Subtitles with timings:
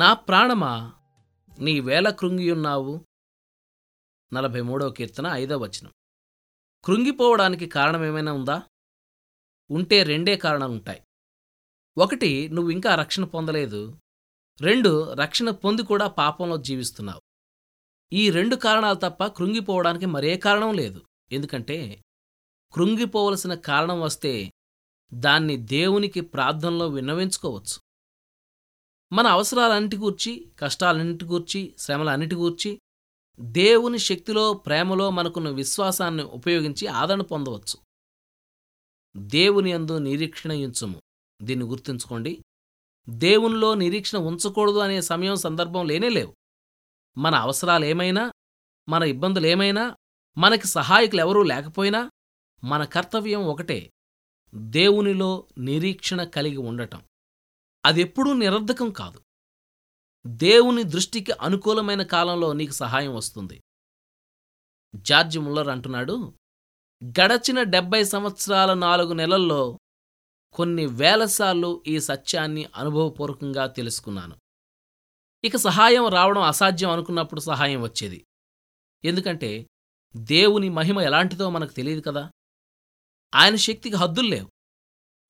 [0.00, 0.92] నా ప్రాణమా?
[1.58, 3.04] నీ వేల కృంగియున్నావు?
[4.32, 5.92] నలభై మూడవ కీర్తన ఐదవ వచనం.
[6.84, 8.62] కృంగిపోవడానికి కారణమేమైనా ఉందా?
[9.70, 11.02] ఉంటే రెండే కారణాలుంటాయి.
[11.98, 13.98] ఒకటి నువ్వు ఇంకా రక్షణ పొందలేదు.
[14.60, 17.20] రెండు రక్షణ పొంది కూడా పాపంలో జీవిస్తున్నావు.
[18.12, 21.02] ఈ రెండు కారణాలు తప్ప కృంగిపోవడానికి మరే కారణం లేదు.
[21.32, 22.04] ఎందుకంటే
[22.72, 24.52] కృంగిపోవలసిన కారణం వస్తే
[25.14, 27.89] దాన్ని దేవునికి ప్రార్థనలో విన్నవించుకోవచ్చు.
[29.12, 32.80] మన అవసరాలన్నిటి గూర్చి కష్టాలన్నిటి గూర్చి శ్రమలన్నిటి గూర్చి
[33.40, 37.78] దేవుని శక్తిలో ప్రేమలో మనకున్న విశ్వాసాన్ని ఉపయోగించి ఆదరణ పొందవచ్చు.
[39.16, 41.00] దేవుని అందు నిరీక్షణ ఉంచుము
[41.42, 42.42] దీన్ని గుర్తుంచుకోండి.
[43.08, 46.34] దేవునిలో నిరీక్షణ ఉంచకూడదు అనే సమయం సందర్భం లేనేలేవు
[47.18, 48.32] మన అవసరాలేమైనా
[48.88, 49.96] మన ఇబ్బందులేమైనా
[50.38, 52.10] మనకి సహాయకులు ఎవరూ లేకపోయినా
[52.64, 53.90] మన కర్తవ్యం ఒకటే
[54.54, 57.02] దేవునిలో నిరీక్షణ కలిగి ఉండటం.
[57.84, 59.22] అదెప్పుడూ నిరర్ధకం కాదు.
[60.26, 63.62] దేవుని దృష్టికి అనుకూలమైన కాలంలో నీకు సహాయం వస్తుంది.
[64.96, 66.34] జార్జ్ ముల్లర్ అంటున్నాడు
[67.04, 69.78] గడచిన డెబ్బై సంవత్సరాల నాలుగు నెలల్లో
[70.52, 74.36] కొన్ని వేలసార్లు ఈ సత్యాన్ని అనుభవపూర్వకంగా తెలుసుకున్నాను.
[75.44, 78.26] ఇక సహాయం రావడం అసాధ్యం అనుకున్నప్పుడు సహాయం వచ్చేది.
[79.04, 79.66] ఎందుకంటే
[80.16, 82.30] దేవుని మహిమ ఎలాంటిదో మనకు తెలియదు కదా.
[83.34, 84.50] ఆయన శక్తికి హద్దులు లేవు.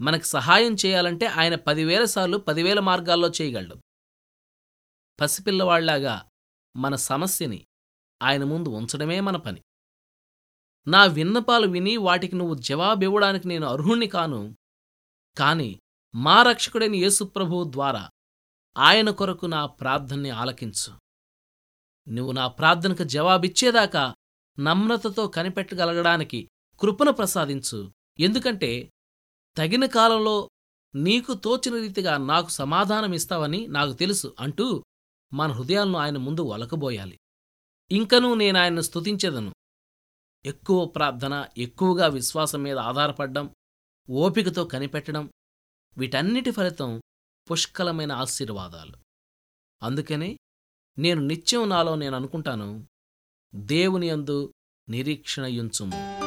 [0.00, 3.76] మనకు సహాయం చేయాలంటే ఆయన పదివేల సార్లు పదివేల మార్గాల్లో చేయగలడు.
[5.20, 6.30] పసిపిల్లవాళ్ళాగా
[6.76, 7.66] మన సమస్యని
[8.22, 9.62] ఆయన ముందు ఉంచడమే మన పని.
[10.88, 14.56] నా విన్నపాలు విని వాటికి నువ్వు జవాబివ్వడానికి నేను అర్హుణ్ణి కాను.
[15.38, 15.80] కాని
[16.14, 18.10] మా రక్షకుడైన యేసుప్రభువు ద్వారా
[18.78, 20.92] ఆయన కొరకు నా ప్రార్థనని ఆలకించు.
[22.08, 24.14] నువ్వు నా ప్రార్థనకు జవాబిచ్చేదాకా
[24.60, 26.50] నమ్రతతో కనిపెట్టగలగడానికి
[26.80, 27.92] కృపను ప్రసాదించు.
[28.20, 28.92] ఎందుకంటే
[29.58, 30.50] తగిన కాలంలో
[30.94, 34.84] నీకు తోచిన రీతిగా నాకు సమాధానమిస్తావని నాకు తెలుసు అంటూ
[35.32, 37.18] మన హృదయాలను ఆయన ముందు వలకబోయాలి.
[37.90, 39.52] ఇంకనూ నేనాయన్ను స్తుతించెదను.
[40.46, 43.54] ఎక్కువ ప్రార్థన ఎక్కువగా విశ్వాసం మీద ఆధారపడ్డం
[44.10, 45.30] ఓపికతో కనిపెట్టడం
[45.98, 47.02] వీటన్నిటి ఫలితం
[47.50, 48.94] పుష్కలమైన ఆశీర్వాదాలు.
[49.82, 50.38] అందుకనే
[50.98, 52.88] నేను నిత్యం నాలో నేను అనుకుంటాను
[53.54, 54.54] దేవుని యందు
[54.88, 56.25] నిరీక్షణయుంచుము